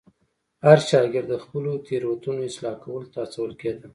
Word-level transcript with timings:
هر 0.65 0.79
شاګرد 0.89 1.27
د 1.31 1.33
خپلو 1.43 1.71
تېروتنو 1.85 2.47
اصلاح 2.49 2.75
کولو 2.83 3.07
ته 3.13 3.17
هڅول 3.23 3.51
کېده. 3.61 3.87